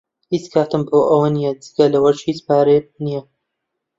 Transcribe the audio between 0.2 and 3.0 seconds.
هیچ کاتم بۆ ئەوە نییە، جگە لەوەش، هیچ پارەم